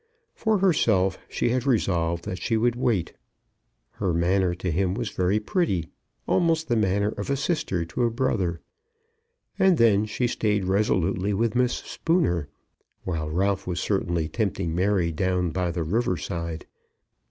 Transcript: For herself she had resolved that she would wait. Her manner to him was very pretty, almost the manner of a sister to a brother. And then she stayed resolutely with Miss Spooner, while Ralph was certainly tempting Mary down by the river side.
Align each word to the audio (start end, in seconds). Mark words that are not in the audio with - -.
For 0.33 0.57
herself 0.57 1.19
she 1.29 1.49
had 1.49 1.67
resolved 1.67 2.25
that 2.25 2.41
she 2.41 2.57
would 2.57 2.75
wait. 2.75 3.13
Her 3.91 4.15
manner 4.15 4.55
to 4.55 4.71
him 4.71 4.95
was 4.95 5.11
very 5.11 5.39
pretty, 5.39 5.89
almost 6.27 6.69
the 6.69 6.75
manner 6.75 7.09
of 7.09 7.29
a 7.29 7.37
sister 7.37 7.85
to 7.85 8.05
a 8.05 8.09
brother. 8.09 8.61
And 9.59 9.77
then 9.77 10.07
she 10.07 10.25
stayed 10.25 10.65
resolutely 10.65 11.35
with 11.35 11.53
Miss 11.53 11.73
Spooner, 11.73 12.49
while 13.03 13.29
Ralph 13.29 13.67
was 13.67 13.79
certainly 13.79 14.27
tempting 14.27 14.73
Mary 14.73 15.11
down 15.11 15.51
by 15.51 15.69
the 15.69 15.83
river 15.83 16.17
side. 16.17 16.65